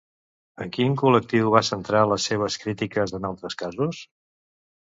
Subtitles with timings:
[0.63, 4.05] En quin col·lectiu va centrar les seves crítiques en altres casos?